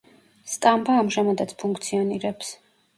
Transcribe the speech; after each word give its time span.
სტამბა 0.53 0.95
ამჟამადაც 1.03 1.55
ფუნქციონირებს. 1.63 2.55